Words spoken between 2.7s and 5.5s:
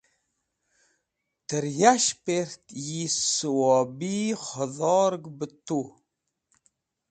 yi suwobi khudhorg b